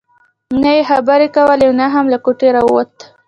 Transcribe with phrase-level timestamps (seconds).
[0.61, 3.03] نه يې خبرې کولې او نه هم له کوټې راوته.